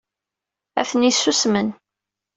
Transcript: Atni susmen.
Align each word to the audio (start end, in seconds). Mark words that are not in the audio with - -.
Atni 0.79 1.09
susmen. 1.11 1.67